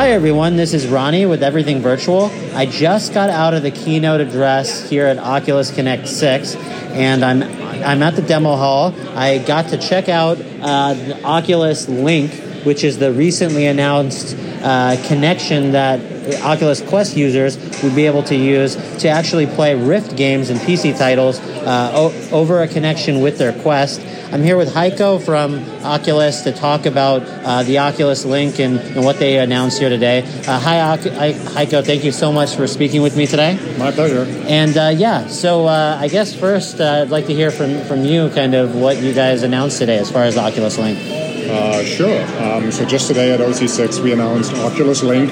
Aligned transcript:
Hi, 0.00 0.12
everyone. 0.12 0.56
This 0.56 0.72
is 0.72 0.88
Ronnie 0.88 1.26
with 1.26 1.42
Everything 1.42 1.82
Virtual. 1.82 2.30
I 2.54 2.64
just 2.64 3.12
got 3.12 3.28
out 3.28 3.52
of 3.52 3.62
the 3.62 3.70
keynote 3.70 4.22
address 4.22 4.88
here 4.88 5.04
at 5.04 5.18
Oculus 5.18 5.70
Connect 5.70 6.08
6, 6.08 6.56
and 6.56 7.22
I'm 7.22 7.42
I'm 7.42 8.02
at 8.02 8.16
the 8.16 8.22
demo 8.22 8.56
hall. 8.56 8.94
I 9.14 9.44
got 9.46 9.68
to 9.68 9.76
check 9.76 10.08
out 10.08 10.38
uh, 10.62 10.94
the 10.94 11.22
Oculus 11.22 11.86
Link, 11.86 12.32
which 12.64 12.82
is 12.82 12.98
the 12.98 13.12
recently 13.12 13.66
announced 13.66 14.34
uh, 14.62 14.96
connection 15.06 15.72
that 15.72 16.00
Oculus 16.42 16.80
Quest 16.82 17.16
users 17.16 17.56
would 17.82 17.94
be 17.94 18.06
able 18.06 18.22
to 18.24 18.36
use 18.36 18.76
to 18.98 19.08
actually 19.08 19.46
play 19.46 19.74
Rift 19.74 20.16
games 20.16 20.50
and 20.50 20.58
PC 20.60 20.96
titles 20.96 21.38
uh, 21.40 21.92
o- 21.94 22.28
over 22.32 22.62
a 22.62 22.68
connection 22.68 23.20
with 23.20 23.38
their 23.38 23.52
Quest. 23.52 24.00
I'm 24.32 24.42
here 24.42 24.56
with 24.56 24.72
Heiko 24.72 25.20
from 25.20 25.58
Oculus 25.84 26.42
to 26.42 26.52
talk 26.52 26.86
about 26.86 27.22
uh, 27.22 27.62
the 27.64 27.78
Oculus 27.78 28.24
Link 28.24 28.60
and, 28.60 28.78
and, 28.78 29.04
what 29.04 29.18
they 29.18 29.38
announced 29.38 29.80
here 29.80 29.88
today. 29.88 30.22
Uh, 30.46 30.60
hi, 30.60 30.96
Heiko. 30.98 31.84
Thank 31.84 32.04
you 32.04 32.12
so 32.12 32.32
much 32.32 32.54
for 32.54 32.66
speaking 32.66 33.02
with 33.02 33.16
me 33.16 33.26
today. 33.26 33.58
My 33.76 33.90
pleasure. 33.90 34.24
And 34.46 34.76
uh, 34.76 34.92
yeah, 34.94 35.26
so 35.26 35.66
uh, 35.66 35.98
I 36.00 36.08
guess 36.08 36.34
first 36.34 36.80
uh, 36.80 37.02
I'd 37.02 37.10
like 37.10 37.26
to 37.26 37.34
hear 37.34 37.50
from, 37.50 37.82
from 37.84 38.04
you 38.04 38.30
kind 38.30 38.54
of 38.54 38.76
what 38.76 38.98
you 38.98 39.12
guys 39.12 39.42
announced 39.42 39.78
today 39.78 39.98
as 39.98 40.10
far 40.10 40.22
as 40.22 40.36
the 40.36 40.42
Oculus 40.42 40.78
Link. 40.78 40.98
Uh, 41.50 41.82
sure. 41.82 42.22
Um, 42.40 42.70
so 42.70 42.84
just 42.84 43.08
today 43.08 43.32
at 43.32 43.40
OC6, 43.40 44.00
we 44.00 44.12
announced 44.12 44.52
Oculus 44.54 45.02
Link, 45.02 45.30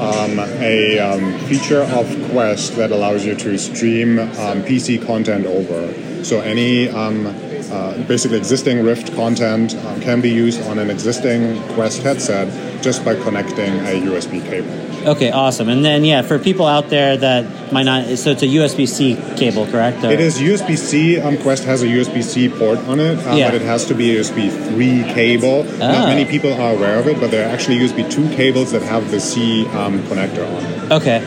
um, 0.00 0.38
a 0.38 0.98
um, 0.98 1.38
feature 1.46 1.82
of 1.82 2.06
Quest 2.30 2.76
that 2.76 2.90
allows 2.90 3.24
you 3.24 3.34
to 3.34 3.56
stream 3.58 4.18
um, 4.18 4.62
PC 4.62 5.04
content 5.06 5.46
over. 5.46 6.24
So 6.24 6.40
any 6.40 6.88
um, 6.88 7.26
uh, 7.70 8.02
basically 8.06 8.38
existing 8.38 8.84
Rift 8.84 9.14
content 9.14 9.74
um, 9.74 10.00
can 10.00 10.20
be 10.20 10.30
used 10.30 10.62
on 10.62 10.78
an 10.78 10.90
existing 10.90 11.62
Quest 11.74 12.02
headset 12.02 12.48
just 12.82 13.04
by 13.04 13.14
connecting 13.14 13.74
a 13.80 14.00
USB 14.00 14.44
cable. 14.44 14.86
Okay, 15.06 15.30
awesome. 15.30 15.68
And 15.68 15.84
then, 15.84 16.04
yeah, 16.04 16.22
for 16.22 16.38
people 16.38 16.66
out 16.66 16.88
there 16.88 17.16
that 17.16 17.72
might 17.72 17.84
not, 17.84 18.18
so 18.18 18.30
it's 18.30 18.42
a 18.42 18.46
USB 18.46 18.88
C 18.88 19.14
cable, 19.36 19.66
correct? 19.66 20.02
Or? 20.04 20.10
It 20.10 20.18
is 20.18 20.38
USB 20.38 20.76
C. 20.76 21.20
Um, 21.20 21.38
Quest 21.38 21.64
has 21.64 21.82
a 21.82 21.86
USB 21.86 22.24
C 22.24 22.48
port 22.48 22.78
on 22.80 22.98
it, 22.98 23.18
um, 23.26 23.38
yeah. 23.38 23.50
but 23.50 23.54
it 23.54 23.62
has 23.62 23.84
to 23.86 23.94
be 23.94 24.16
a 24.16 24.20
USB 24.20 24.50
3 24.50 25.04
cable. 25.14 25.64
Oh. 25.64 25.78
Not 25.78 26.08
many 26.08 26.24
people 26.24 26.52
are 26.52 26.74
aware 26.74 26.98
of 26.98 27.06
it, 27.06 27.20
but 27.20 27.30
there 27.30 27.48
are 27.48 27.52
actually 27.52 27.78
USB 27.78 28.10
2 28.10 28.34
cables 28.34 28.72
that 28.72 28.82
have 28.82 29.10
the 29.10 29.20
C 29.20 29.66
um, 29.68 30.00
connector 30.00 30.44
on 30.44 30.64
it. 30.64 30.92
Okay. 30.92 31.18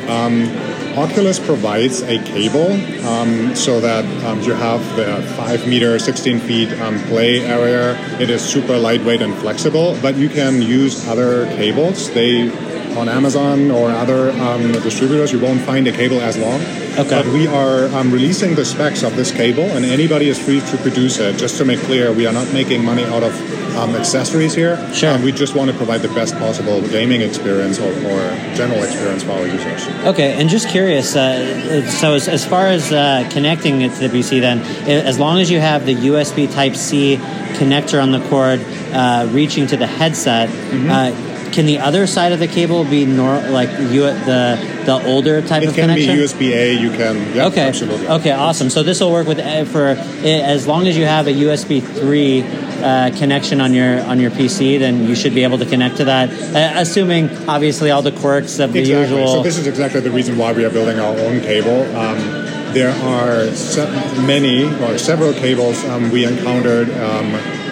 Oculus 0.97 1.39
provides 1.39 2.01
a 2.01 2.17
cable 2.23 2.71
um, 3.07 3.55
so 3.55 3.79
that 3.79 4.05
um, 4.25 4.41
you 4.41 4.53
have 4.53 4.81
the 4.95 5.21
5 5.35 5.67
meter, 5.67 5.97
16 5.99 6.39
feet 6.39 6.71
um, 6.81 6.99
play 7.03 7.41
area. 7.41 7.95
It 8.19 8.29
is 8.29 8.41
super 8.41 8.77
lightweight 8.77 9.21
and 9.21 9.35
flexible, 9.35 9.97
but 10.01 10.15
you 10.15 10.29
can 10.29 10.61
use 10.61 11.07
other 11.07 11.45
cables. 11.55 12.09
They 12.11 12.49
on 12.97 13.07
Amazon 13.07 13.71
or 13.71 13.91
other 13.91 14.31
um, 14.31 14.71
distributors, 14.71 15.31
you 15.31 15.39
won't 15.39 15.61
find 15.61 15.87
a 15.87 15.91
cable 15.91 16.19
as 16.19 16.37
long. 16.37 16.59
Okay. 16.97 17.21
But 17.21 17.25
we 17.27 17.47
are 17.47 17.85
um, 17.95 18.11
releasing 18.11 18.55
the 18.55 18.65
specs 18.65 19.03
of 19.03 19.15
this 19.15 19.31
cable, 19.31 19.63
and 19.63 19.85
anybody 19.85 20.27
is 20.27 20.43
free 20.43 20.59
to 20.59 20.77
produce 20.77 21.19
it. 21.19 21.37
Just 21.37 21.57
to 21.57 21.65
make 21.65 21.79
clear, 21.81 22.11
we 22.11 22.25
are 22.25 22.33
not 22.33 22.51
making 22.51 22.83
money 22.83 23.05
out 23.05 23.23
of 23.23 23.33
um, 23.79 23.95
accessories 23.95 24.53
here. 24.53 24.77
Sure. 24.93 25.13
Um, 25.13 25.23
we 25.23 25.31
just 25.31 25.55
want 25.55 25.71
to 25.71 25.77
provide 25.77 26.01
the 26.01 26.09
best 26.09 26.35
possible 26.35 26.81
gaming 26.89 27.21
experience 27.21 27.79
or, 27.79 27.91
or 27.91 28.19
general 28.55 28.83
experience 28.83 29.23
for 29.23 29.31
our 29.31 29.47
users. 29.47 29.87
Okay, 30.05 30.33
and 30.33 30.49
just 30.49 30.69
curious, 30.69 31.15
uh, 31.15 31.89
so 31.89 32.13
as, 32.13 32.27
as, 32.27 32.45
far 32.45 32.67
as 32.67 32.91
uh, 32.91 33.27
connecting 33.31 33.81
it 33.81 33.93
to 33.93 34.07
the 34.07 34.17
PC, 34.17 34.41
then, 34.41 34.59
as 34.87 35.19
long 35.19 35.39
as 35.39 35.49
you 35.49 35.59
have 35.59 35.85
the 35.85 35.95
USB 35.95 36.51
Type 36.51 36.75
C 36.75 37.17
connector 37.53 38.01
on 38.01 38.11
the 38.11 38.21
cord 38.29 38.61
uh, 38.93 39.27
reaching 39.31 39.67
to 39.67 39.77
the 39.77 39.87
headset, 39.87 40.49
mm-hmm. 40.49 41.28
Can 41.51 41.65
the 41.65 41.79
other 41.79 42.07
side 42.07 42.31
of 42.31 42.39
the 42.39 42.47
cable 42.47 42.83
be 42.83 43.05
nor- 43.05 43.41
like 43.49 43.69
you 43.91 44.01
the 44.01 44.83
the 44.85 45.01
older 45.05 45.41
type 45.41 45.63
it 45.63 45.69
of 45.69 45.75
connection? 45.75 46.17
It 46.17 46.29
can 46.29 46.39
be 46.39 46.45
USB 46.45 46.55
A. 46.55 46.73
You 46.73 46.91
can. 46.91 47.35
Yeah, 47.35 47.47
okay. 47.47 47.67
Absolutely. 47.67 48.07
Okay. 48.07 48.31
Awesome. 48.31 48.69
So 48.69 48.83
this 48.83 48.99
will 48.99 49.11
work 49.11 49.27
with 49.27 49.39
uh, 49.39 49.65
for 49.65 49.89
as 50.23 50.67
long 50.67 50.87
as 50.87 50.97
you 50.97 51.05
have 51.05 51.27
a 51.27 51.33
USB 51.33 51.81
three 51.81 52.43
uh, 52.43 53.11
connection 53.17 53.61
on 53.61 53.73
your 53.73 54.01
on 54.01 54.19
your 54.19 54.31
PC, 54.31 54.79
then 54.79 55.07
you 55.07 55.15
should 55.15 55.35
be 55.35 55.43
able 55.43 55.57
to 55.57 55.65
connect 55.65 55.97
to 55.97 56.05
that. 56.05 56.29
Uh, 56.29 56.79
assuming 56.79 57.29
obviously 57.47 57.91
all 57.91 58.01
the 58.01 58.11
quirks 58.11 58.59
of 58.59 58.73
the 58.73 58.79
exactly. 58.79 59.17
usual. 59.17 59.35
So 59.35 59.43
this 59.43 59.57
is 59.57 59.67
exactly 59.67 59.99
the 60.01 60.11
reason 60.11 60.37
why 60.37 60.53
we 60.53 60.63
are 60.65 60.69
building 60.69 60.99
our 60.99 61.17
own 61.17 61.41
cable. 61.41 61.83
Um, 61.95 62.58
there 62.73 62.91
are 63.03 63.47
se- 63.55 63.89
many 64.25 64.65
or 64.83 64.97
several 64.97 65.33
cables 65.33 65.83
um, 65.85 66.11
we 66.11 66.25
encountered 66.25 66.89
um, 66.91 67.31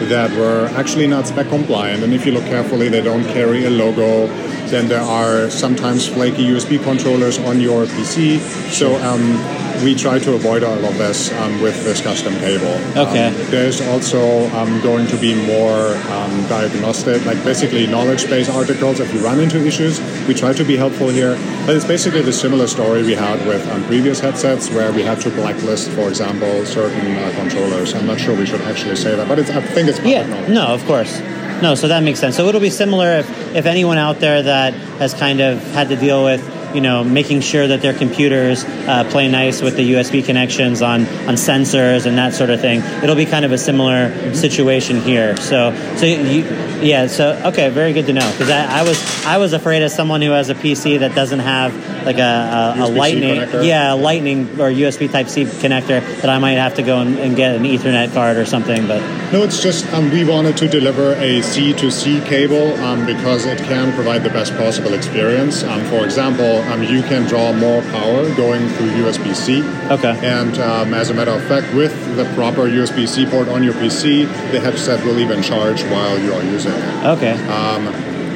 that 0.09 0.31
were 0.37 0.67
actually 0.75 1.07
not 1.07 1.27
spec 1.27 1.47
compliant, 1.49 2.03
and 2.03 2.13
if 2.13 2.25
you 2.25 2.31
look 2.31 2.45
carefully, 2.45 2.89
they 2.89 3.01
don't 3.01 3.23
carry 3.25 3.65
a 3.65 3.69
logo. 3.69 4.27
Then 4.67 4.87
there 4.89 5.01
are 5.01 5.49
sometimes 5.49 6.07
flaky 6.07 6.45
USB 6.45 6.81
controllers 6.83 7.39
on 7.39 7.61
your 7.61 7.85
PC. 7.85 8.39
So 8.71 8.95
um, 8.97 9.37
we 9.83 9.95
try 9.95 10.19
to 10.19 10.33
avoid 10.33 10.63
all 10.63 10.83
of 10.83 10.97
this 10.97 11.31
um, 11.33 11.61
with 11.61 11.83
this 11.83 12.01
custom 12.01 12.33
cable. 12.35 12.75
Okay. 12.95 13.27
Um, 13.27 13.51
there's 13.51 13.81
also 13.81 14.47
um, 14.55 14.81
going 14.81 15.07
to 15.07 15.17
be 15.17 15.35
more 15.45 15.95
um, 16.11 16.47
diagnostic, 16.47 17.25
like 17.25 17.43
basically 17.43 17.87
knowledge-based 17.87 18.49
articles. 18.49 18.99
If 18.99 19.13
you 19.13 19.19
run 19.19 19.39
into 19.39 19.65
issues, 19.65 19.99
we 20.27 20.33
try 20.33 20.53
to 20.53 20.63
be 20.63 20.75
helpful 20.75 21.09
here. 21.09 21.35
But 21.65 21.75
it's 21.75 21.85
basically 21.85 22.21
the 22.21 22.33
similar 22.33 22.67
story 22.67 23.03
we 23.03 23.13
had 23.13 23.45
with 23.47 23.67
um, 23.71 23.83
previous 23.85 24.19
headsets 24.19 24.69
where 24.69 24.91
we 24.91 25.03
had 25.03 25.19
to 25.21 25.29
blacklist, 25.31 25.89
for 25.91 26.09
example, 26.09 26.65
certain 26.65 27.15
uh, 27.17 27.31
controllers. 27.35 27.93
I'm 27.93 28.07
not 28.07 28.19
sure 28.19 28.35
we 28.35 28.45
should 28.45 28.61
actually 28.61 28.95
say 28.95 29.15
that, 29.15 29.27
but 29.27 29.39
I 29.39 29.61
think 29.61 29.89
it's 29.89 29.99
yeah. 29.99 30.25
Knowledge. 30.25 30.49
No, 30.49 30.67
of 30.67 30.85
course. 30.85 31.19
No, 31.61 31.73
so 31.73 31.87
that 31.87 32.03
makes 32.03 32.19
sense. 32.19 32.35
So 32.35 32.47
it'll 32.47 32.61
be 32.61 32.69
similar 32.69 33.17
if, 33.17 33.55
if 33.55 33.65
anyone 33.65 33.97
out 33.97 34.19
there 34.19 34.43
that 34.43 34.73
has 34.99 35.13
kind 35.13 35.39
of 35.41 35.61
had 35.71 35.89
to 35.89 35.95
deal 35.95 36.23
with 36.23 36.56
you 36.73 36.81
know, 36.81 37.03
making 37.03 37.41
sure 37.41 37.67
that 37.67 37.81
their 37.81 37.93
computers 37.93 38.63
uh, 38.63 39.07
play 39.09 39.27
nice 39.27 39.61
with 39.61 39.75
the 39.75 39.93
USB 39.93 40.23
connections 40.23 40.81
on, 40.81 41.01
on 41.01 41.35
sensors 41.35 42.05
and 42.05 42.17
that 42.17 42.33
sort 42.33 42.49
of 42.49 42.61
thing. 42.61 42.81
It'll 43.03 43.15
be 43.15 43.25
kind 43.25 43.45
of 43.45 43.51
a 43.51 43.57
similar 43.57 44.09
mm-hmm. 44.09 44.33
situation 44.33 45.01
here. 45.01 45.37
So, 45.37 45.75
so 45.95 46.05
you, 46.05 46.43
yeah, 46.81 47.07
so 47.07 47.41
okay, 47.45 47.69
very 47.69 47.93
good 47.93 48.05
to 48.07 48.13
know 48.13 48.31
because 48.31 48.49
I, 48.49 48.79
I, 48.79 48.83
was 48.83 49.25
I 49.25 49.37
was 49.37 49.53
afraid 49.53 49.81
as 49.81 49.95
someone 49.95 50.21
who 50.21 50.31
has 50.31 50.49
a 50.49 50.55
PC 50.55 50.99
that 50.99 51.15
doesn't 51.15 51.39
have 51.39 51.73
like 52.05 52.19
a, 52.19 52.75
a, 52.77 52.85
a 52.85 52.87
lightning, 52.87 53.35
connector. 53.35 53.65
yeah, 53.65 53.93
a 53.93 53.95
lightning 53.95 54.47
or 54.59 54.69
USB 54.69 55.11
Type 55.11 55.27
C 55.27 55.43
connector 55.43 56.01
that 56.21 56.29
I 56.29 56.39
might 56.39 56.53
have 56.53 56.75
to 56.75 56.83
go 56.83 57.01
and, 57.01 57.17
and, 57.19 57.35
get 57.35 57.55
an 57.55 57.63
Ethernet 57.63 58.13
card 58.13 58.37
or 58.37 58.45
something. 58.45 58.87
But 58.87 59.01
no, 59.31 59.43
it's 59.43 59.61
just 59.61 59.91
um, 59.93 60.09
we 60.11 60.23
wanted 60.23 60.57
to 60.57 60.67
deliver 60.67 61.13
a 61.13 61.41
C 61.41 61.73
to 61.73 61.91
C 61.91 62.21
cable 62.21 62.73
um, 62.83 63.05
because 63.05 63.45
it 63.45 63.59
can 63.59 63.93
provide 63.93 64.23
the 64.23 64.29
best 64.29 64.55
possible 64.55 64.93
experience. 64.93 65.63
Um, 65.63 65.83
for 65.85 66.05
example, 66.05 66.56
um, 66.71 66.83
you 66.83 67.01
can 67.03 67.27
draw 67.27 67.53
more 67.53 67.81
power 67.83 68.33
going 68.35 68.67
through 68.69 68.89
USB 68.89 69.35
C. 69.35 69.63
Okay. 69.91 70.17
And 70.25 70.57
um, 70.59 70.93
as 70.93 71.09
a 71.09 71.13
matter 71.13 71.31
of 71.31 71.43
fact, 71.43 71.73
with 71.73 71.93
the 72.15 72.25
proper 72.35 72.63
USB 72.63 73.07
C 73.07 73.25
port 73.25 73.47
on 73.47 73.63
your 73.63 73.73
PC, 73.73 74.25
the 74.51 74.59
headset 74.59 75.03
will 75.05 75.19
even 75.19 75.41
charge 75.41 75.83
while 75.83 76.19
you 76.19 76.33
are 76.33 76.43
using 76.43 76.73
it. 76.73 77.05
Okay. 77.05 77.33
Um, 77.47 77.85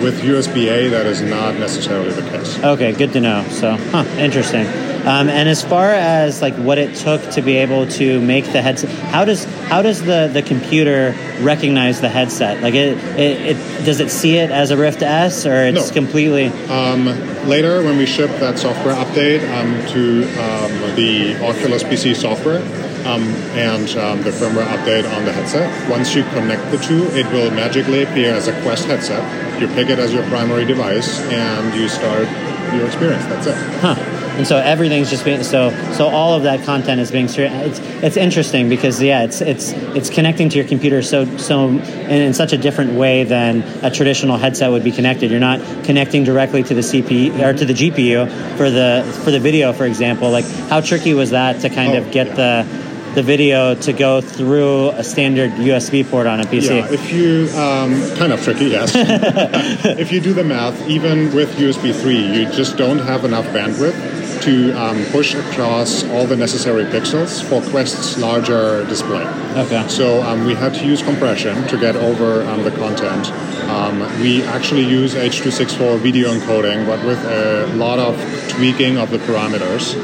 with 0.01 0.21
USB 0.21 0.71
A, 0.71 0.89
that 0.89 1.05
is 1.05 1.21
not 1.21 1.55
necessarily 1.55 2.11
the 2.11 2.27
case. 2.29 2.57
Okay, 2.59 2.91
good 2.91 3.13
to 3.13 3.21
know. 3.21 3.45
So, 3.49 3.75
huh, 3.91 4.03
interesting. 4.17 4.65
Um, 5.05 5.29
and 5.29 5.49
as 5.49 5.63
far 5.63 5.91
as 5.91 6.41
like 6.41 6.53
what 6.55 6.77
it 6.77 6.95
took 6.95 7.21
to 7.31 7.41
be 7.41 7.57
able 7.57 7.87
to 7.87 8.21
make 8.21 8.45
the 8.51 8.61
headset, 8.61 8.89
how 8.89 9.25
does 9.25 9.45
how 9.65 9.81
does 9.81 10.01
the, 10.03 10.29
the 10.31 10.43
computer 10.43 11.15
recognize 11.39 12.01
the 12.01 12.09
headset? 12.09 12.61
Like 12.61 12.75
it, 12.75 12.97
it, 13.17 13.57
it 13.57 13.85
does 13.85 13.99
it 13.99 14.11
see 14.11 14.37
it 14.37 14.51
as 14.51 14.69
a 14.69 14.77
Rift 14.77 15.01
S 15.01 15.45
or 15.45 15.63
it's 15.63 15.87
no. 15.87 15.93
completely? 15.93 16.47
Um, 16.69 17.05
later, 17.47 17.81
when 17.83 17.97
we 17.97 18.05
ship 18.05 18.29
that 18.39 18.59
software 18.59 18.93
update 18.93 19.41
um, 19.57 19.87
to 19.87 20.23
um, 20.39 20.95
the 20.95 21.35
Oculus 21.43 21.83
PC 21.83 22.15
software, 22.15 22.61
um, 23.07 23.23
and 23.57 23.89
um, 23.97 24.21
the 24.21 24.29
firmware 24.29 24.67
update 24.67 25.11
on 25.17 25.25
the 25.25 25.31
headset. 25.31 25.89
Once 25.89 26.13
you 26.13 26.23
connect 26.25 26.69
the 26.69 26.77
two, 26.77 27.05
it 27.17 27.25
will 27.33 27.49
magically 27.49 28.03
appear 28.03 28.33
as 28.35 28.47
a 28.47 28.61
Quest 28.61 28.85
headset. 28.85 29.59
You 29.59 29.67
pick 29.69 29.89
it 29.89 29.97
as 29.97 30.13
your 30.13 30.23
primary 30.27 30.65
device, 30.65 31.19
and 31.31 31.73
you 31.73 31.89
start 31.89 32.27
your 32.75 32.85
experience. 32.85 33.25
That's 33.25 33.47
it. 33.47 33.55
Huh 33.79 34.10
and 34.41 34.47
so 34.47 34.57
everything's 34.57 35.11
just 35.11 35.23
being 35.23 35.43
so 35.43 35.69
so 35.93 36.07
all 36.07 36.33
of 36.33 36.41
that 36.41 36.65
content 36.65 36.99
is 36.99 37.11
being 37.11 37.25
it's 37.25 37.77
it's 38.01 38.17
interesting 38.17 38.69
because 38.69 38.99
yeah 38.99 39.21
it's 39.21 39.39
it's 39.39 39.71
it's 39.93 40.09
connecting 40.09 40.49
to 40.49 40.57
your 40.57 40.67
computer 40.67 41.03
so 41.03 41.37
so 41.37 41.67
in, 41.67 41.79
in 41.79 42.33
such 42.33 42.51
a 42.51 42.57
different 42.57 42.93
way 42.93 43.23
than 43.23 43.61
a 43.83 43.91
traditional 43.91 44.37
headset 44.37 44.71
would 44.71 44.83
be 44.83 44.91
connected 44.91 45.29
you're 45.29 45.39
not 45.39 45.59
connecting 45.83 46.23
directly 46.23 46.63
to 46.63 46.73
the 46.73 46.81
CPU 46.81 47.39
or 47.39 47.53
to 47.53 47.65
the 47.65 47.73
GPU 47.73 48.27
for 48.57 48.71
the 48.71 49.05
for 49.23 49.29
the 49.29 49.39
video 49.39 49.73
for 49.73 49.85
example 49.85 50.31
like 50.31 50.45
how 50.71 50.81
tricky 50.81 51.13
was 51.13 51.29
that 51.29 51.61
to 51.61 51.69
kind 51.69 51.93
oh, 51.93 52.01
of 52.01 52.11
get 52.11 52.25
yeah. 52.29 52.63
the 52.63 52.91
the 53.13 53.21
video 53.21 53.75
to 53.75 53.93
go 53.93 54.21
through 54.21 54.89
a 54.91 55.03
standard 55.03 55.51
USB 55.51 56.09
port 56.09 56.27
on 56.27 56.39
a 56.39 56.45
PC. 56.45 56.69
Yeah, 56.69 56.87
if 56.89 57.11
you 57.11 57.49
um, 57.59 58.17
kind 58.17 58.31
of 58.31 58.41
tricky, 58.41 58.67
yes. 58.67 58.93
if 58.95 60.13
you 60.13 60.21
do 60.21 60.33
the 60.33 60.45
math, 60.45 60.87
even 60.87 61.35
with 61.35 61.53
USB 61.57 61.93
3, 61.93 62.15
you 62.15 62.45
just 62.53 62.77
don't 62.77 62.99
have 62.99 63.25
enough 63.25 63.45
bandwidth 63.47 64.20
to 64.41 64.73
um, 64.73 65.05
push 65.05 65.33
across 65.33 66.03
all 66.09 66.25
the 66.25 66.35
necessary 66.35 66.85
pixels 66.85 67.43
for 67.43 67.61
Quest's 67.69 68.17
larger 68.17 68.85
display. 68.85 69.25
Okay. 69.55 69.87
So 69.87 70.21
um, 70.23 70.45
we 70.45 70.55
had 70.55 70.73
to 70.75 70.85
use 70.85 71.01
compression 71.01 71.67
to 71.67 71.77
get 71.77 71.95
over 71.95 72.43
um, 72.43 72.63
the 72.63 72.71
content. 72.71 73.29
Um, 73.69 73.99
we 74.21 74.43
actually 74.43 74.85
use 74.85 75.15
H.264 75.15 75.99
video 75.99 76.33
encoding, 76.33 76.85
but 76.85 77.05
with 77.05 77.23
a 77.25 77.67
lot 77.75 77.99
of 77.99 78.15
tweaking 78.49 78.97
of 78.97 79.11
the 79.11 79.17
parameters. 79.19 79.95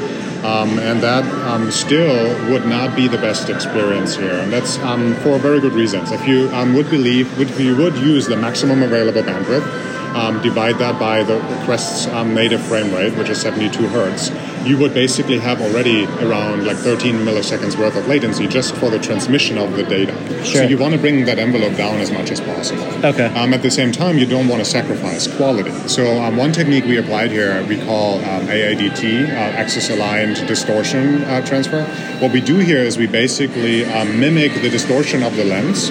Um, 0.44 0.78
and 0.78 1.02
that 1.02 1.24
um, 1.48 1.68
still 1.72 2.50
would 2.50 2.64
not 2.64 2.94
be 2.94 3.08
the 3.08 3.18
best 3.18 3.50
experience 3.50 4.14
here, 4.14 4.38
and 4.38 4.52
that's 4.52 4.78
um, 4.78 5.16
for 5.16 5.36
very 5.36 5.58
good 5.58 5.72
reasons. 5.72 6.12
If 6.12 6.28
you 6.28 6.48
um, 6.50 6.74
would 6.74 6.88
believe, 6.90 7.40
if 7.40 7.58
you 7.58 7.76
would 7.76 7.96
use 7.96 8.26
the 8.26 8.36
maximum 8.36 8.84
available 8.84 9.22
bandwidth, 9.22 9.97
um, 10.14 10.42
divide 10.42 10.78
that 10.78 10.98
by 10.98 11.22
the 11.22 11.38
Quest's 11.64 12.06
um, 12.08 12.34
native 12.34 12.60
frame 12.62 12.92
rate, 12.92 13.14
which 13.16 13.28
is 13.28 13.40
72 13.40 13.88
hertz, 13.88 14.30
you 14.66 14.76
would 14.78 14.92
basically 14.92 15.38
have 15.38 15.60
already 15.60 16.04
around 16.24 16.66
like 16.66 16.76
13 16.76 17.16
milliseconds 17.16 17.78
worth 17.78 17.96
of 17.96 18.06
latency 18.06 18.46
just 18.46 18.74
for 18.76 18.90
the 18.90 18.98
transmission 18.98 19.56
of 19.58 19.76
the 19.76 19.82
data. 19.84 20.12
Sure. 20.44 20.62
So 20.62 20.62
you 20.62 20.76
want 20.76 20.94
to 20.94 21.00
bring 21.00 21.24
that 21.26 21.38
envelope 21.38 21.76
down 21.76 21.96
as 21.98 22.10
much 22.10 22.30
as 22.30 22.40
possible. 22.40 22.84
Okay. 23.04 23.26
Um, 23.34 23.54
at 23.54 23.62
the 23.62 23.70
same 23.70 23.92
time, 23.92 24.18
you 24.18 24.26
don't 24.26 24.48
want 24.48 24.62
to 24.62 24.68
sacrifice 24.68 25.26
quality. 25.36 25.72
So 25.88 26.20
um, 26.22 26.36
one 26.36 26.52
technique 26.52 26.84
we 26.84 26.98
applied 26.98 27.30
here 27.30 27.64
we 27.66 27.78
call 27.84 28.16
um, 28.18 28.46
AADT, 28.46 29.28
uh, 29.28 29.32
axis 29.32 29.90
aligned 29.90 30.36
distortion 30.46 31.22
uh, 31.24 31.44
transfer. 31.46 31.84
What 32.20 32.32
we 32.32 32.40
do 32.40 32.58
here 32.58 32.78
is 32.78 32.98
we 32.98 33.06
basically 33.06 33.84
um, 33.84 34.20
mimic 34.20 34.52
the 34.54 34.70
distortion 34.70 35.22
of 35.22 35.36
the 35.36 35.44
lens 35.44 35.90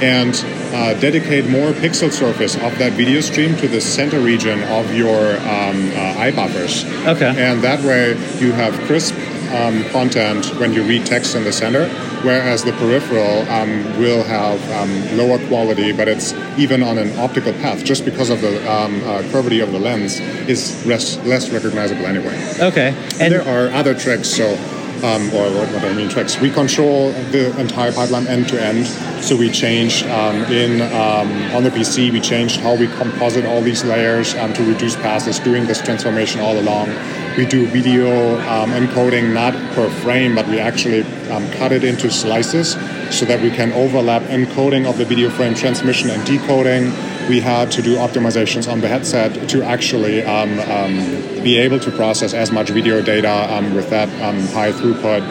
and 0.00 0.34
uh, 0.72 0.94
dedicate 1.00 1.48
more 1.48 1.72
pixel 1.72 2.10
surface 2.10 2.54
of 2.56 2.78
that 2.78 2.92
video 2.92 3.20
stream 3.20 3.56
to 3.56 3.68
the 3.68 3.80
center 3.80 4.20
region 4.20 4.62
of 4.64 4.94
your 4.94 5.36
um, 5.38 5.90
uh, 5.92 6.14
eye 6.18 6.32
buffers. 6.34 6.84
Okay. 7.06 7.32
And 7.36 7.62
that 7.62 7.82
way 7.84 8.10
you 8.38 8.52
have 8.52 8.74
crisp 8.86 9.14
um, 9.52 9.84
content 9.90 10.46
when 10.58 10.72
you 10.72 10.82
read 10.82 11.06
text 11.06 11.34
in 11.34 11.44
the 11.44 11.52
center, 11.52 11.88
whereas 12.22 12.64
the 12.64 12.72
peripheral 12.72 13.48
um, 13.50 13.84
will 13.98 14.22
have 14.22 14.60
um, 14.72 15.16
lower 15.16 15.38
quality, 15.48 15.92
but 15.92 16.08
it's 16.08 16.34
even 16.58 16.82
on 16.82 16.98
an 16.98 17.18
optical 17.18 17.52
path, 17.54 17.84
just 17.84 18.04
because 18.04 18.30
of 18.30 18.40
the 18.40 18.58
um, 18.70 19.02
uh, 19.04 19.22
curvature 19.30 19.64
of 19.64 19.72
the 19.72 19.78
lens, 19.78 20.20
is 20.48 20.84
less, 20.86 21.16
less 21.24 21.50
recognizable 21.50 22.06
anyway. 22.06 22.36
Okay. 22.60 22.94
And 23.20 23.32
there 23.32 23.42
are 23.42 23.72
other 23.72 23.94
tricks, 23.94 24.28
so 24.28 24.56
um, 25.04 25.28
or 25.34 25.50
what, 25.50 25.68
I 25.84 25.92
mean 25.94 26.08
tricks. 26.08 26.38
We 26.40 26.50
control 26.50 27.12
the 27.30 27.58
entire 27.58 27.92
pipeline 27.92 28.26
end 28.26 28.48
to 28.48 28.62
end. 28.62 28.86
So 29.22 29.36
we 29.36 29.50
changed 29.50 30.06
um, 30.06 30.44
in 30.44 30.80
um, 30.80 31.30
on 31.54 31.64
the 31.64 31.70
PC. 31.70 32.12
We 32.12 32.20
changed 32.20 32.60
how 32.60 32.74
we 32.74 32.86
composite 32.86 33.44
all 33.44 33.60
these 33.60 33.84
layers 33.84 34.34
um, 34.34 34.52
to 34.54 34.64
reduce 34.64 34.96
passes, 34.96 35.38
doing 35.38 35.66
this 35.66 35.80
transformation 35.80 36.40
all 36.40 36.58
along. 36.58 36.88
We 37.36 37.46
do 37.46 37.66
video 37.66 38.38
um, 38.48 38.70
encoding 38.70 39.32
not 39.32 39.54
per 39.74 39.88
frame, 40.02 40.34
but 40.34 40.46
we 40.48 40.58
actually 40.58 41.02
um, 41.30 41.48
cut 41.52 41.72
it 41.72 41.84
into 41.84 42.10
slices 42.10 42.72
so 43.10 43.24
that 43.26 43.40
we 43.40 43.50
can 43.50 43.72
overlap 43.72 44.22
encoding 44.22 44.88
of 44.88 44.98
the 44.98 45.04
video 45.04 45.30
frame 45.30 45.54
transmission 45.54 46.10
and 46.10 46.24
decoding 46.26 46.92
we 47.28 47.40
had 47.40 47.70
to 47.72 47.82
do 47.82 47.96
optimizations 47.96 48.70
on 48.70 48.80
the 48.80 48.88
headset 48.88 49.48
to 49.50 49.62
actually 49.62 50.22
um, 50.22 50.58
um, 50.60 50.96
be 51.42 51.58
able 51.58 51.78
to 51.80 51.90
process 51.90 52.34
as 52.34 52.50
much 52.50 52.70
video 52.70 53.02
data 53.02 53.52
um, 53.54 53.74
with 53.74 53.90
that 53.90 54.08
um, 54.22 54.40
high 54.48 54.72
throughput. 54.72 55.22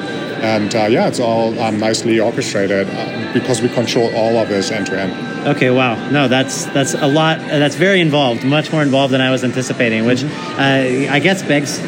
And 0.41 0.73
uh, 0.75 0.85
yeah, 0.85 1.07
it's 1.07 1.19
all 1.19 1.59
um, 1.59 1.79
nicely 1.79 2.19
orchestrated 2.19 2.87
uh, 2.89 3.33
because 3.33 3.61
we 3.61 3.69
control 3.69 4.15
all 4.15 4.37
of 4.37 4.49
this 4.49 4.69
end 4.69 4.85
to 4.87 4.99
end. 4.99 5.47
Okay, 5.47 5.69
wow. 5.71 6.09
No, 6.09 6.27
that's 6.27 6.65
that's 6.65 6.93
a 6.93 7.07
lot. 7.07 7.39
That's 7.39 7.75
very 7.75 8.01
involved, 8.01 8.43
much 8.43 8.71
more 8.71 8.83
involved 8.83 9.13
than 9.13 9.21
I 9.21 9.31
was 9.31 9.43
anticipating. 9.43 10.05
Which 10.05 10.23
uh, 10.23 11.07
I 11.09 11.19
guess 11.19 11.41
begs 11.41 11.79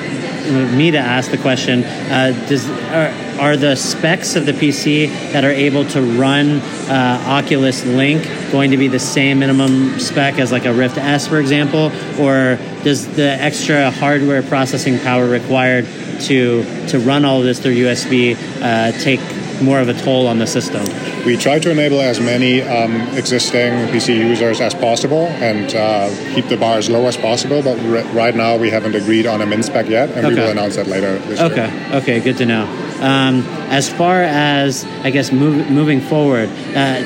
me 0.49 0.91
to 0.91 0.97
ask 0.97 1.31
the 1.31 1.37
question: 1.37 1.83
uh, 1.83 2.31
Does 2.47 2.69
are, 2.69 3.13
are 3.39 3.57
the 3.57 3.75
specs 3.75 4.35
of 4.35 4.45
the 4.45 4.53
PC 4.53 5.07
that 5.31 5.43
are 5.43 5.51
able 5.51 5.85
to 5.85 6.01
run 6.01 6.59
uh, 6.89 7.23
Oculus 7.27 7.85
Link 7.85 8.23
going 8.51 8.71
to 8.71 8.77
be 8.77 8.87
the 8.87 8.99
same 8.99 9.39
minimum 9.39 9.99
spec 9.99 10.39
as 10.39 10.51
like 10.51 10.65
a 10.65 10.73
Rift 10.73 10.97
S, 10.97 11.27
for 11.27 11.39
example, 11.39 11.91
or 12.19 12.57
does 12.83 13.07
the 13.15 13.29
extra 13.29 13.91
hardware 13.91 14.41
processing 14.43 14.99
power 14.99 15.27
required 15.27 15.85
to 16.21 16.63
to 16.87 16.99
run 16.99 17.25
all 17.25 17.39
of 17.39 17.45
this 17.45 17.59
through 17.59 17.75
USB 17.75 18.35
uh, 18.61 18.91
take 18.99 19.19
more 19.61 19.79
of 19.79 19.89
a 19.89 19.93
toll 19.93 20.27
on 20.27 20.39
the 20.39 20.47
system? 20.47 20.83
We 21.25 21.37
try 21.37 21.59
to 21.59 21.71
enable 21.71 22.01
as 22.01 22.19
many 22.19 22.61
um, 22.61 22.95
existing 23.17 23.73
PC 23.93 24.15
users 24.17 24.61
as 24.61 24.73
possible 24.73 25.27
and 25.27 25.73
uh, 25.75 26.09
keep 26.33 26.47
the 26.47 26.57
bar 26.57 26.77
as 26.77 26.89
low 26.89 27.05
as 27.07 27.17
possible. 27.17 27.61
But 27.61 27.79
r- 27.79 28.03
right 28.13 28.35
now, 28.35 28.57
we 28.57 28.69
haven't 28.69 28.95
agreed 28.95 29.25
on 29.25 29.41
a 29.41 29.45
min 29.45 29.63
spec 29.63 29.87
yet, 29.89 30.09
and 30.11 30.27
we 30.27 30.35
will 30.35 30.49
announce 30.49 30.75
that 30.75 30.87
later 30.87 31.17
this 31.19 31.39
year. 31.39 31.51
Okay, 31.51 31.97
okay, 31.97 32.19
good 32.19 32.37
to 32.37 32.45
know. 32.45 32.63
Um, 33.01 33.43
as 33.69 33.89
far 33.89 34.21
as 34.21 34.85
I 35.03 35.09
guess 35.09 35.31
move, 35.31 35.69
moving 35.69 36.01
forward, 36.01 36.49
uh, 36.75 37.03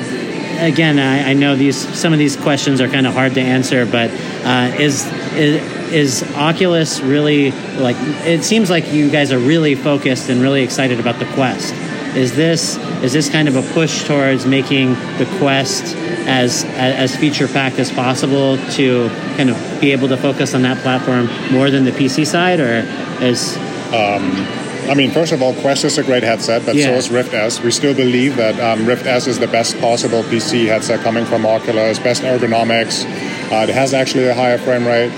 again, 0.60 0.98
I, 0.98 1.30
I 1.30 1.32
know 1.34 1.56
these 1.56 1.76
some 1.98 2.12
of 2.12 2.18
these 2.18 2.36
questions 2.36 2.80
are 2.80 2.88
kind 2.88 3.06
of 3.06 3.14
hard 3.14 3.34
to 3.34 3.40
answer, 3.40 3.86
but 3.86 4.10
uh, 4.44 4.74
is, 4.78 5.06
is 5.34 5.62
is 5.92 6.22
Oculus 6.34 7.00
really 7.00 7.52
like? 7.78 7.96
It 8.26 8.42
seems 8.44 8.70
like 8.70 8.92
you 8.92 9.10
guys 9.10 9.32
are 9.32 9.38
really 9.38 9.74
focused 9.74 10.28
and 10.28 10.40
really 10.40 10.62
excited 10.62 10.98
about 10.98 11.18
the 11.18 11.26
Quest. 11.26 11.74
Is 12.16 12.36
this 12.36 12.76
is 13.02 13.12
this 13.12 13.28
kind 13.28 13.48
of 13.48 13.56
a 13.56 13.62
push 13.72 14.04
towards 14.04 14.46
making 14.46 14.94
the 15.18 15.26
Quest 15.38 15.96
as 16.26 16.64
as 16.76 17.16
feature 17.16 17.48
packed 17.48 17.78
as 17.78 17.90
possible 17.90 18.56
to 18.72 19.08
kind 19.36 19.50
of 19.50 19.80
be 19.80 19.92
able 19.92 20.08
to 20.08 20.16
focus 20.16 20.54
on 20.54 20.62
that 20.62 20.78
platform 20.78 21.28
more 21.52 21.70
than 21.70 21.84
the 21.84 21.90
PC 21.90 22.26
side, 22.26 22.60
or 22.60 22.86
is 23.22 23.56
I 24.88 24.94
mean, 24.94 25.12
first 25.12 25.32
of 25.32 25.40
all, 25.40 25.54
Quest 25.54 25.84
is 25.84 25.96
a 25.96 26.02
great 26.02 26.22
headset, 26.22 26.66
but 26.66 26.76
so 26.76 26.92
is 26.92 27.08
Rift 27.08 27.32
S. 27.32 27.60
We 27.60 27.70
still 27.70 27.94
believe 27.94 28.36
that 28.36 28.60
um, 28.60 28.84
Rift 28.86 29.06
S 29.06 29.26
is 29.26 29.38
the 29.38 29.46
best 29.46 29.78
possible 29.80 30.22
PC 30.24 30.66
headset 30.66 31.00
coming 31.00 31.24
from 31.24 31.46
Oculus, 31.46 31.98
best 31.98 32.22
ergonomics. 32.22 33.04
Uh, 33.50 33.64
it 33.64 33.70
has 33.70 33.94
actually 33.94 34.28
a 34.28 34.34
higher 34.34 34.58
frame 34.58 34.86
rate. 34.86 35.10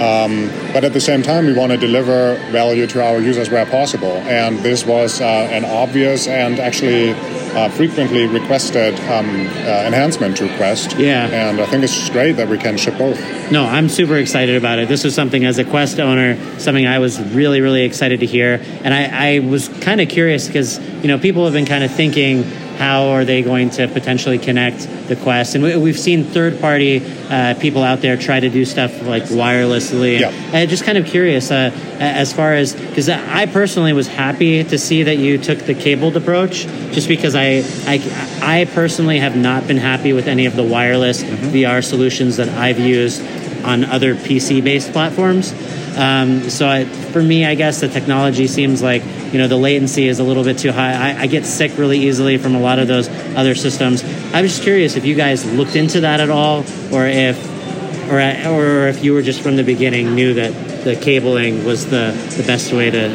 Um, 0.00 0.48
but 0.72 0.84
at 0.84 0.92
the 0.92 1.00
same 1.00 1.22
time, 1.22 1.46
we 1.46 1.54
want 1.54 1.72
to 1.72 1.78
deliver 1.78 2.36
value 2.52 2.86
to 2.86 3.04
our 3.04 3.20
users 3.20 3.50
where 3.50 3.66
possible. 3.66 4.12
And 4.28 4.58
this 4.60 4.86
was 4.86 5.20
uh, 5.20 5.24
an 5.24 5.64
obvious 5.64 6.28
and 6.28 6.60
actually 6.60 7.10
uh, 7.56 7.68
frequently 7.70 8.26
requested 8.26 8.94
um, 9.00 9.26
uh, 9.26 9.86
enhancement 9.86 10.36
to 10.36 10.46
Quest. 10.56 10.96
Yeah. 10.96 11.26
And 11.26 11.60
I 11.60 11.66
think 11.66 11.82
it's 11.82 11.94
just 11.94 12.12
great 12.12 12.32
that 12.36 12.48
we 12.48 12.58
can 12.58 12.76
ship 12.76 12.96
both. 12.96 13.18
No, 13.50 13.64
I'm 13.64 13.88
super 13.88 14.16
excited 14.16 14.56
about 14.56 14.78
it. 14.78 14.88
This 14.88 15.02
was 15.02 15.14
something 15.14 15.44
as 15.44 15.58
a 15.58 15.64
Quest 15.64 15.98
owner, 15.98 16.36
something 16.60 16.86
I 16.86 17.00
was 17.00 17.20
really, 17.32 17.60
really 17.60 17.82
excited 17.82 18.20
to 18.20 18.26
hear. 18.26 18.60
And 18.84 18.94
I, 18.94 19.36
I 19.36 19.38
was 19.40 19.68
kind 19.80 20.00
of 20.00 20.08
curious 20.08 20.46
because, 20.46 20.78
you 21.02 21.08
know, 21.08 21.18
people 21.18 21.44
have 21.44 21.54
been 21.54 21.66
kind 21.66 21.82
of 21.82 21.90
thinking, 21.90 22.44
how 22.78 23.08
are 23.08 23.24
they 23.24 23.42
going 23.42 23.70
to 23.70 23.88
potentially 23.88 24.38
connect 24.38 24.88
the 25.08 25.16
Quest? 25.16 25.56
And 25.56 25.64
we, 25.64 25.76
we've 25.76 25.98
seen 25.98 26.24
third 26.24 26.60
party 26.60 27.02
uh, 27.28 27.54
people 27.54 27.82
out 27.82 28.00
there 28.00 28.16
try 28.16 28.38
to 28.38 28.48
do 28.48 28.64
stuff 28.64 29.02
like 29.02 29.24
wirelessly. 29.24 30.20
Yeah. 30.20 30.30
And 30.52 30.70
just 30.70 30.84
kind 30.84 30.96
of 30.96 31.04
curious 31.04 31.50
uh, 31.50 31.72
as 31.98 32.32
far 32.32 32.54
as, 32.54 32.74
because 32.74 33.08
I 33.08 33.46
personally 33.46 33.92
was 33.92 34.06
happy 34.06 34.62
to 34.62 34.78
see 34.78 35.02
that 35.02 35.16
you 35.16 35.38
took 35.38 35.58
the 35.58 35.74
cabled 35.74 36.16
approach, 36.16 36.66
just 36.92 37.08
because 37.08 37.34
I, 37.34 37.64
I, 37.86 38.00
I 38.40 38.64
personally 38.66 39.18
have 39.18 39.36
not 39.36 39.66
been 39.66 39.76
happy 39.76 40.12
with 40.12 40.28
any 40.28 40.46
of 40.46 40.54
the 40.54 40.64
wireless 40.64 41.22
VR 41.22 41.84
solutions 41.84 42.36
that 42.36 42.48
I've 42.48 42.78
used 42.78 43.22
on 43.64 43.84
other 43.84 44.14
PC 44.14 44.62
based 44.62 44.92
platforms. 44.92 45.52
Um, 45.98 46.48
so 46.48 46.68
I, 46.68 46.84
for 46.84 47.20
me, 47.20 47.44
I 47.44 47.56
guess 47.56 47.80
the 47.80 47.88
technology 47.88 48.46
seems 48.46 48.80
like 48.80 49.04
you 49.32 49.38
know 49.38 49.48
the 49.48 49.56
latency 49.56 50.06
is 50.06 50.20
a 50.20 50.24
little 50.24 50.44
bit 50.44 50.58
too 50.58 50.70
high. 50.70 50.92
I, 50.92 51.22
I 51.22 51.26
get 51.26 51.44
sick 51.44 51.76
really 51.76 51.98
easily 51.98 52.38
from 52.38 52.54
a 52.54 52.60
lot 52.60 52.78
of 52.78 52.86
those 52.86 53.08
other 53.36 53.56
systems. 53.56 54.04
I 54.32 54.40
was 54.40 54.52
just 54.52 54.62
curious 54.62 54.96
if 54.96 55.04
you 55.04 55.16
guys 55.16 55.44
looked 55.44 55.74
into 55.74 56.02
that 56.02 56.20
at 56.20 56.30
all, 56.30 56.58
or 56.92 57.06
if 57.06 57.36
or 58.10 58.20
or 58.20 58.86
if 58.86 59.02
you 59.02 59.12
were 59.12 59.22
just 59.22 59.40
from 59.40 59.56
the 59.56 59.64
beginning 59.64 60.14
knew 60.14 60.34
that 60.34 60.84
the 60.84 60.94
cabling 60.94 61.64
was 61.64 61.86
the 61.86 62.12
the 62.36 62.44
best 62.46 62.72
way 62.72 62.90
to 62.90 63.08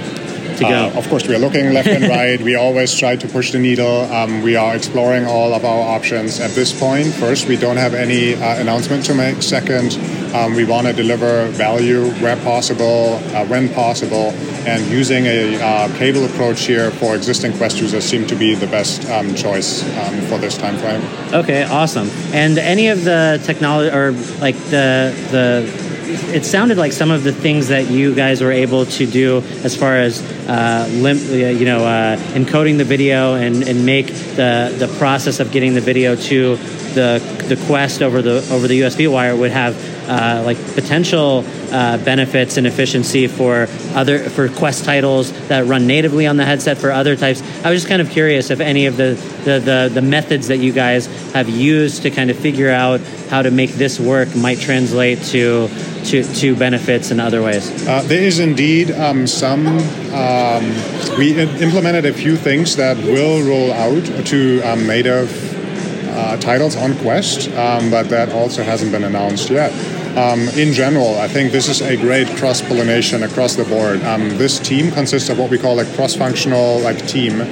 to 0.58 0.64
go. 0.64 0.92
Uh, 0.94 0.98
of 0.98 1.08
course, 1.10 1.28
we 1.28 1.36
are 1.36 1.40
looking 1.40 1.74
left 1.74 1.88
and 1.88 2.04
right. 2.08 2.42
We 2.42 2.56
always 2.56 2.94
try 2.94 3.16
to 3.16 3.28
push 3.28 3.52
the 3.52 3.60
needle. 3.60 4.02
Um, 4.12 4.42
we 4.42 4.56
are 4.56 4.76
exploring 4.76 5.26
all 5.26 5.54
of 5.54 5.66
our 5.66 5.96
options 5.96 6.40
at 6.40 6.52
this 6.52 6.78
point. 6.78 7.08
First, 7.14 7.48
we 7.48 7.58
don't 7.58 7.78
have 7.78 7.94
any 7.94 8.36
uh, 8.36 8.60
announcement 8.60 9.06
to 9.06 9.14
make. 9.14 9.42
Second, 9.42 9.94
um, 10.34 10.56
we 10.56 10.66
want 10.66 10.88
to 10.88 10.94
deliver 10.94 11.48
value 11.50 12.10
where 12.22 12.36
possible, 12.38 13.20
uh, 13.36 13.46
when 13.46 13.70
possible, 13.74 14.32
and 14.66 14.86
using 14.92 15.26
a 15.26 15.62
uh, 15.62 15.98
cable 15.98 16.26
approach 16.26 16.62
here 16.66 16.92
for 16.92 17.16
existing 17.16 17.54
Quest 17.58 17.80
users 17.80 18.04
seemed 18.04 18.30
to 18.30 18.36
be 18.36 18.56
the 18.56 18.68
best 18.68 19.10
um, 19.10 19.36
choice 19.36 19.84
um, 19.98 20.22
for 20.22 20.38
this 20.38 20.58
time 20.58 20.78
frame. 20.78 21.02
Okay, 21.34 21.64
awesome. 21.64 22.10
And 22.34 22.58
any 22.58 22.88
of 22.88 23.04
the 23.04 23.42
technology 23.46 23.96
or 23.96 24.12
like 24.40 24.56
the 24.70 25.14
the 25.32 25.94
it 26.06 26.46
sounded 26.46 26.78
like 26.78 26.92
some 26.92 27.12
of 27.12 27.24
the 27.24 27.32
things 27.32 27.70
that 27.70 27.90
you 27.90 28.14
guys 28.14 28.42
were 28.42 28.52
able 28.52 28.86
to 28.86 29.06
do 29.06 29.42
as 29.64 29.76
far 29.76 29.98
as 29.98 30.22
uh, 30.48 30.88
lim- 30.94 31.18
you 31.18 31.66
know 31.66 31.86
uh, 31.86 32.18
encoding 32.34 32.78
the 32.78 32.84
video 32.84 33.36
and, 33.36 33.64
and 33.64 33.86
make 33.86 34.08
the 34.08 34.76
the 34.78 34.94
process 34.98 35.40
of 35.40 35.52
getting 35.52 35.74
the 35.74 35.82
video 35.82 36.16
to 36.16 36.58
the 36.94 37.20
the 37.48 37.62
Quest 37.68 38.02
over 38.02 38.22
the 38.22 38.48
over 38.52 38.68
the 38.68 38.82
USB 38.82 39.12
wire 39.12 39.36
would 39.36 39.52
have 39.52 39.76
uh, 40.08 40.44
like 40.46 40.58
potential 40.74 41.44
uh, 41.72 41.98
benefits 42.04 42.58
and 42.58 42.68
efficiency 42.68 43.28
for 43.28 43.68
other 43.94 44.20
for 44.30 44.50
Quest 44.50 44.86
titles 44.86 45.32
that 45.48 45.66
run 45.66 45.88
natively 45.88 46.28
on 46.28 46.38
the 46.38 46.46
headset 46.46 46.78
for 46.78 46.92
other 46.92 47.16
types. 47.16 47.42
I 47.64 47.70
was 47.70 47.82
just 47.82 47.88
kind 47.88 48.02
of 48.02 48.10
curious 48.10 48.52
if 48.52 48.60
any 48.60 48.86
of 48.86 48.98
the 48.98 49.14
the, 49.44 49.60
the, 49.60 49.92
the 49.94 50.02
methods 50.02 50.48
that 50.48 50.58
you 50.58 50.72
guys 50.72 51.06
have 51.34 51.50
used 51.50 52.04
to 52.04 52.12
kind 52.12 52.30
of 52.30 52.38
figure 52.38 52.70
out 52.70 53.02
how 53.30 53.42
to 53.42 53.52
make 53.52 53.72
this 53.72 54.00
work 54.00 54.36
might 54.36 54.60
translate 54.60 55.22
to 55.24 55.68
to, 56.06 56.24
to 56.24 56.56
benefits 56.56 57.12
in 57.12 57.20
other 57.20 57.42
ways. 57.42 57.88
Uh, 57.88 58.02
there 58.04 58.22
is 58.22 58.40
indeed 58.40 58.92
um, 58.92 59.26
some. 59.26 59.68
Um, 60.14 60.64
we 61.18 61.40
implemented 61.40 62.06
a 62.06 62.14
few 62.14 62.36
things 62.36 62.76
that 62.76 62.98
will 62.98 63.42
roll 63.48 63.72
out 63.72 64.06
to 64.28 64.62
um, 64.62 64.86
native 64.86 65.53
uh, 66.14 66.38
titles 66.38 66.76
on 66.76 66.96
Quest, 67.00 67.50
um, 67.52 67.90
but 67.90 68.10
that 68.10 68.32
also 68.32 68.64
hasn't 68.64 68.92
been 68.92 69.04
announced 69.04 69.50
yet. 69.50 69.72
Um, 70.18 70.42
in 70.50 70.74
general, 70.74 71.18
I 71.18 71.28
think 71.28 71.52
this 71.52 71.68
is 71.68 71.82
a 71.82 71.98
great 71.98 72.28
cross 72.38 72.62
pollination 72.62 73.24
across 73.24 73.56
the 73.56 73.64
board. 73.64 74.04
Um, 74.04 74.30
this 74.38 74.60
team 74.60 74.92
consists 74.92 75.30
of 75.30 75.40
what 75.40 75.50
we 75.50 75.58
call 75.58 75.80
a 75.80 75.86
cross 75.96 76.16
functional 76.16 76.80
like 76.82 77.08
team 77.08 77.46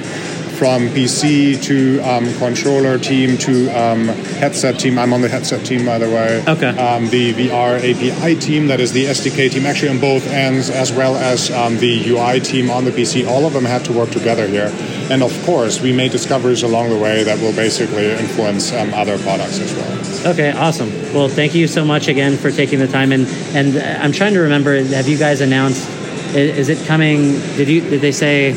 from 0.62 0.86
PC 0.90 1.60
to 1.60 1.98
um, 2.02 2.32
controller 2.34 2.96
team 2.96 3.36
to 3.38 3.68
um, 3.70 4.06
headset 4.38 4.78
team. 4.78 4.96
I'm 4.96 5.12
on 5.12 5.20
the 5.20 5.28
headset 5.28 5.66
team, 5.66 5.84
by 5.84 5.98
the 5.98 6.06
way. 6.06 6.44
Okay. 6.46 6.68
Um, 6.68 7.08
the 7.08 7.34
VR 7.34 7.78
API 7.78 8.38
team, 8.38 8.68
that 8.68 8.78
is 8.78 8.92
the 8.92 9.06
SDK 9.06 9.50
team, 9.50 9.66
actually 9.66 9.88
on 9.88 9.98
both 9.98 10.24
ends, 10.28 10.70
as 10.70 10.92
well 10.92 11.16
as 11.16 11.50
um, 11.50 11.78
the 11.78 12.08
UI 12.10 12.38
team 12.38 12.70
on 12.70 12.84
the 12.84 12.92
PC. 12.92 13.26
All 13.26 13.44
of 13.44 13.54
them 13.54 13.64
had 13.64 13.84
to 13.86 13.92
work 13.92 14.10
together 14.10 14.46
here. 14.46 14.70
And 15.12 15.22
of 15.22 15.44
course, 15.44 15.78
we 15.78 15.92
made 15.92 16.10
discoveries 16.10 16.62
along 16.62 16.88
the 16.88 16.96
way 16.96 17.22
that 17.22 17.38
will 17.38 17.52
basically 17.52 18.10
influence 18.12 18.72
um, 18.72 18.94
other 18.94 19.18
products 19.18 19.60
as 19.60 19.74
well. 19.74 20.32
Okay, 20.32 20.52
awesome. 20.52 20.90
Well, 21.12 21.28
thank 21.28 21.54
you 21.54 21.68
so 21.68 21.84
much 21.84 22.08
again 22.08 22.38
for 22.38 22.50
taking 22.50 22.78
the 22.78 22.88
time. 22.88 23.12
And 23.12 23.26
and 23.54 23.76
I'm 24.02 24.12
trying 24.12 24.32
to 24.32 24.40
remember. 24.40 24.82
Have 24.82 25.08
you 25.08 25.18
guys 25.18 25.42
announced? 25.42 25.86
Is 26.34 26.70
it 26.70 26.86
coming? 26.86 27.32
Did 27.58 27.68
you? 27.68 27.82
Did 27.82 28.00
they 28.00 28.10
say? 28.12 28.52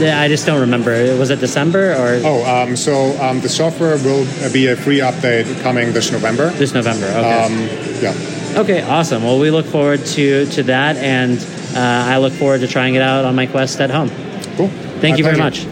I 0.00 0.28
just 0.28 0.46
don't 0.46 0.60
remember. 0.60 0.92
Was 1.18 1.30
it 1.30 1.40
December 1.40 1.92
or? 1.92 2.20
Oh, 2.24 2.44
um, 2.46 2.76
so 2.76 3.20
um, 3.20 3.40
the 3.40 3.48
software 3.48 3.96
will 3.96 4.24
be 4.52 4.68
a 4.68 4.76
free 4.76 5.00
update 5.00 5.60
coming 5.62 5.92
this 5.92 6.12
November. 6.12 6.50
This 6.50 6.72
November. 6.72 7.06
Okay. 7.06 7.42
Um, 7.42 7.52
yeah. 8.00 8.60
Okay, 8.60 8.82
awesome. 8.82 9.24
Well, 9.24 9.40
we 9.40 9.50
look 9.50 9.66
forward 9.66 10.06
to 10.14 10.46
to 10.46 10.62
that, 10.64 10.96
and 10.98 11.36
uh, 11.74 12.12
I 12.14 12.18
look 12.18 12.32
forward 12.34 12.60
to 12.60 12.68
trying 12.68 12.94
it 12.94 13.02
out 13.02 13.24
on 13.24 13.34
my 13.34 13.46
Quest 13.46 13.80
at 13.80 13.90
home. 13.90 14.08
Cool. 14.56 14.68
Thank 15.00 15.14
My 15.14 15.16
you 15.16 15.24
very 15.24 15.36
much. 15.36 15.66